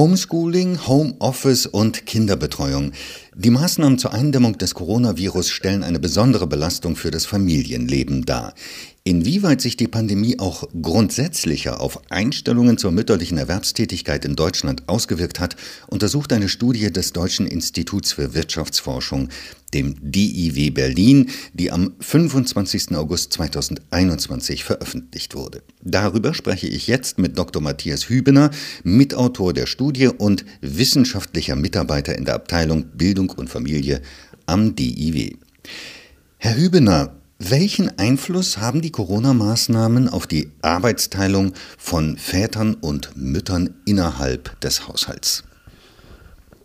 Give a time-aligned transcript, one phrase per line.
[0.00, 2.92] Homeschooling, Homeoffice und Kinderbetreuung.
[3.36, 8.54] Die Maßnahmen zur Eindämmung des Coronavirus stellen eine besondere Belastung für das Familienleben dar.
[9.02, 15.56] Inwieweit sich die Pandemie auch grundsätzlicher auf Einstellungen zur mütterlichen Erwerbstätigkeit in Deutschland ausgewirkt hat,
[15.86, 19.28] untersucht eine Studie des Deutschen Instituts für Wirtschaftsforschung,
[19.72, 22.94] dem DIW Berlin, die am 25.
[22.94, 25.62] August 2021 veröffentlicht wurde.
[25.82, 27.62] Darüber spreche ich jetzt mit Dr.
[27.62, 28.50] Matthias Hübener,
[28.82, 34.00] Mitautor der Studie und wissenschaftlicher Mitarbeiter in der Abteilung Bildung und Familie
[34.46, 35.36] am DIW.
[36.38, 44.60] Herr Hübener, welchen Einfluss haben die Corona-Maßnahmen auf die Arbeitsteilung von Vätern und Müttern innerhalb
[44.60, 45.44] des Haushalts?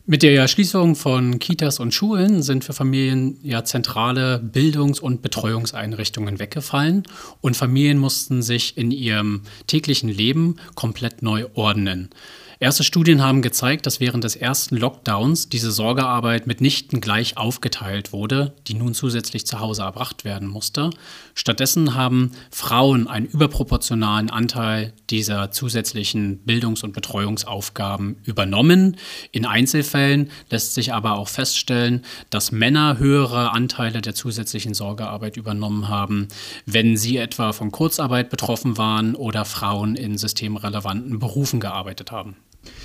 [0.08, 6.38] Mit der Schließung von Kitas und Schulen sind für Familien ja zentrale Bildungs- und Betreuungseinrichtungen
[6.38, 7.04] weggefallen
[7.42, 12.10] und Familien mussten sich in ihrem täglichen Leben komplett neu ordnen.
[12.58, 18.54] Erste Studien haben gezeigt, dass während des ersten Lockdowns diese Sorgearbeit mitnichten gleich aufgeteilt wurde,
[18.68, 20.90] die nun zusätzlich zu Hause erbracht werden musste.
[21.34, 28.96] Stattdessen haben Frauen einen überproportionalen Anteil dieser zusätzlichen Bildungs- und Betreuungsaufgaben übernommen.
[29.34, 35.90] In Einzelfällen lässt sich aber auch feststellen, dass Männer höhere Anteile der zusätzlichen Sorgearbeit übernommen
[35.90, 36.30] haben,
[36.66, 42.38] wenn sie etwa von Kurzarbeit betroffen waren oder Frauen in systemrelevanten Berufen gearbeitet haben.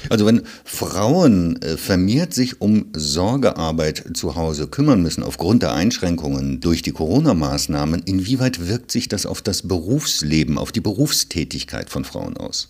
[0.09, 6.61] Also wenn Frauen äh, vermehrt sich um Sorgearbeit zu Hause kümmern müssen aufgrund der Einschränkungen
[6.61, 12.37] durch die Corona-Maßnahmen, inwieweit wirkt sich das auf das Berufsleben, auf die Berufstätigkeit von Frauen
[12.37, 12.69] aus?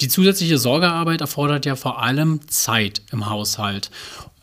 [0.00, 3.90] Die zusätzliche Sorgearbeit erfordert ja vor allem Zeit im Haushalt.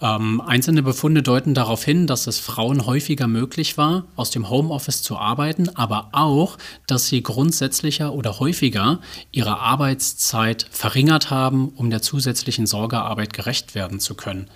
[0.01, 5.01] Ähm, einzelne Befunde deuten darauf hin, dass es Frauen häufiger möglich war, aus dem Homeoffice
[5.01, 8.99] zu arbeiten, aber auch, dass sie grundsätzlicher oder häufiger
[9.31, 14.49] ihre Arbeitszeit verringert haben, um der zusätzlichen Sorgearbeit gerecht werden zu können.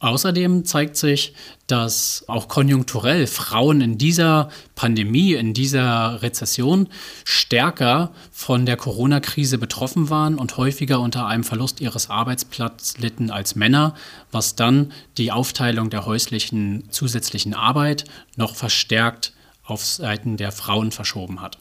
[0.00, 1.34] Außerdem zeigt sich,
[1.66, 6.88] dass auch konjunkturell Frauen in dieser Pandemie, in dieser Rezession
[7.24, 13.56] stärker von der Corona-Krise betroffen waren und häufiger unter einem Verlust ihres Arbeitsplatzes litten als
[13.56, 13.94] Männer,
[14.32, 18.06] was dann die Aufteilung der häuslichen zusätzlichen Arbeit
[18.36, 19.34] noch verstärkt
[19.64, 21.58] auf Seiten der Frauen verschoben hat.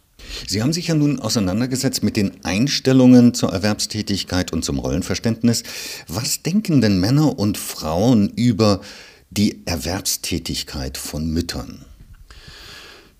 [0.47, 5.63] Sie haben sich ja nun auseinandergesetzt mit den Einstellungen zur Erwerbstätigkeit und zum Rollenverständnis.
[6.07, 8.81] Was denken denn Männer und Frauen über
[9.29, 11.85] die Erwerbstätigkeit von Müttern?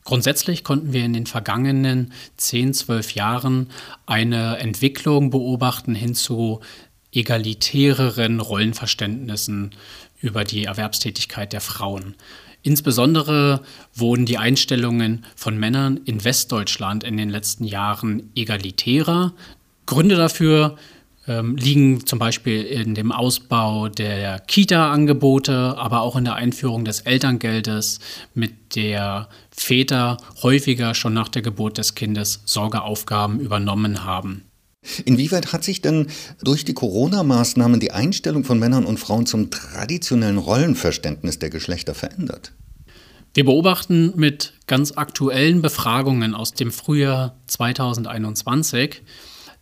[0.04, 3.70] Grundsätzlich konnten wir in den vergangenen 10, 12 Jahren
[4.08, 6.62] eine Entwicklung beobachten hin zu
[7.12, 9.72] egalitäreren Rollenverständnissen
[10.20, 12.16] über die Erwerbstätigkeit der Frauen.
[12.62, 13.62] Insbesondere
[13.94, 19.34] wurden die Einstellungen von Männern in Westdeutschland in den letzten Jahren egalitärer.
[19.86, 20.78] Gründe dafür
[21.28, 27.02] ähm, liegen zum Beispiel in dem Ausbau der Kita-Angebote, aber auch in der Einführung des
[27.02, 28.00] Elterngeldes,
[28.34, 34.49] mit der Väter häufiger schon nach der Geburt des Kindes Sorgeaufgaben übernommen haben.
[35.06, 36.08] Inwieweit hat sich denn
[36.42, 42.54] durch die Corona-Maßnahmen die Einstellung von Männern und Frauen zum traditionellen Rollenverständnis der Geschlechter verändert?
[43.34, 49.04] Wir beobachten mit ganz aktuellen Befragungen aus dem Frühjahr 2021,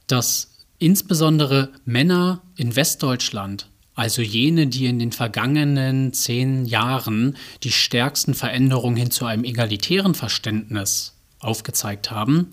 [0.07, 8.35] dass insbesondere Männer in Westdeutschland, also jene, die in den vergangenen zehn Jahren die stärksten
[8.35, 12.47] Veränderungen hin zu einem egalitären Verständnis aufgezeigt haben,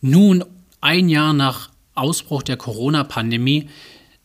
[0.00, 0.44] nun
[0.80, 3.68] ein Jahr nach Ausbruch der Corona-Pandemie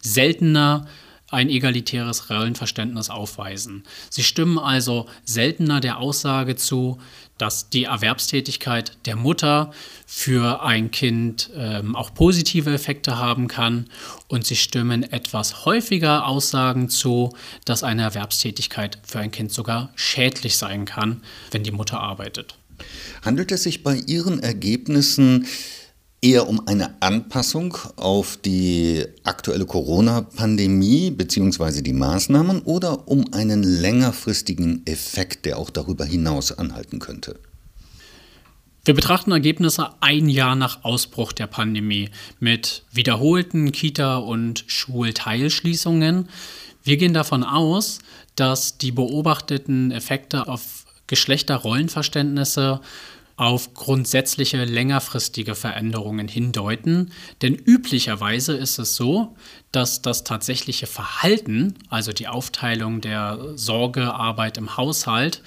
[0.01, 0.87] seltener
[1.31, 3.83] ein egalitäres Rollenverständnis aufweisen.
[4.09, 6.99] Sie stimmen also seltener der Aussage zu,
[7.37, 9.71] dass die Erwerbstätigkeit der Mutter
[10.05, 13.89] für ein Kind ähm, auch positive Effekte haben kann
[14.27, 20.57] und sie stimmen etwas häufiger Aussagen zu, dass eine Erwerbstätigkeit für ein Kind sogar schädlich
[20.57, 22.55] sein kann, wenn die Mutter arbeitet.
[23.23, 25.47] Handelt es sich bei Ihren Ergebnissen
[26.21, 31.81] eher um eine Anpassung auf die aktuelle Corona-Pandemie bzw.
[31.81, 37.39] die Maßnahmen oder um einen längerfristigen Effekt, der auch darüber hinaus anhalten könnte?
[38.85, 46.29] Wir betrachten Ergebnisse ein Jahr nach Ausbruch der Pandemie mit wiederholten Kita- und Schulteilschließungen.
[46.83, 47.99] Wir gehen davon aus,
[48.35, 52.81] dass die beobachteten Effekte auf Geschlechterrollenverständnisse
[53.39, 59.33] auf grundsätzliche längerfristige Veränderungen hindeuten, denn üblicherweise ist es so,
[59.71, 65.41] dass das tatsächliche Verhalten, also die Aufteilung der Sorgearbeit im Haushalt,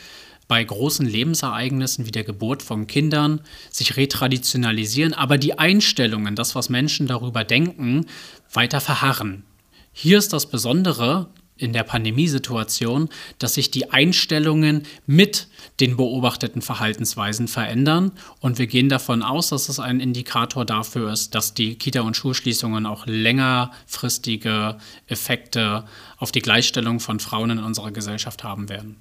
[0.49, 6.71] bei großen Lebensereignissen wie der Geburt von Kindern sich retraditionalisieren, aber die Einstellungen, das, was
[6.71, 8.07] Menschen darüber denken,
[8.51, 9.45] weiter verharren.
[9.93, 13.09] Hier ist das Besondere in der Pandemiesituation,
[13.39, 15.49] dass sich die Einstellungen mit
[15.81, 18.13] den beobachteten Verhaltensweisen verändern.
[18.41, 22.17] Und wir gehen davon aus, dass es ein Indikator dafür ist, dass die Kita- und
[22.17, 25.85] Schulschließungen auch längerfristige Effekte
[26.17, 28.97] auf die Gleichstellung von Frauen in unserer Gesellschaft haben werden.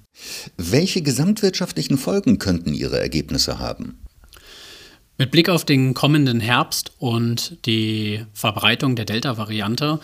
[0.56, 3.98] Welche gesamtwirtschaftlichen Folgen könnten Ihre Ergebnisse haben?
[5.18, 10.00] Mit Blick auf den kommenden Herbst und die Verbreitung der Delta-Variante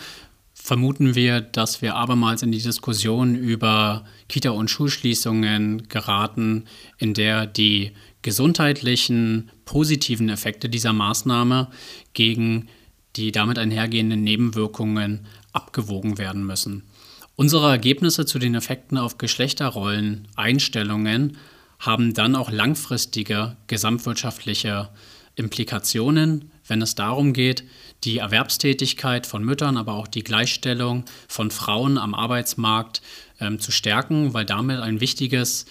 [0.69, 6.65] vermuten wir, dass wir abermals in die Diskussion über Kita- und Schulschließungen geraten,
[6.99, 11.71] in der die gesundheitlichen positiven Effekte dieser Maßnahme
[12.13, 12.67] gegen
[13.15, 16.83] die damit einhergehenden Nebenwirkungen abgewogen werden müssen.
[17.35, 21.37] Unsere Ergebnisse zu den Effekten auf Geschlechterrollen, Einstellungen
[21.79, 24.89] haben dann auch langfristige gesamtwirtschaftliche
[25.33, 27.63] Implikationen, wenn es darum geht,
[28.03, 33.01] die Erwerbstätigkeit von Müttern, aber auch die Gleichstellung von Frauen am Arbeitsmarkt
[33.39, 35.65] ähm, zu stärken, weil damit ein wichtiges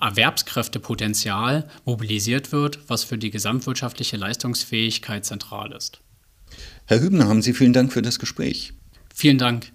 [0.00, 6.00] Erwerbskräftepotenzial mobilisiert wird, was für die gesamtwirtschaftliche Leistungsfähigkeit zentral ist.
[6.86, 8.72] Herr Hübner, haben Sie vielen Dank für das Gespräch.
[9.14, 9.72] Vielen Dank.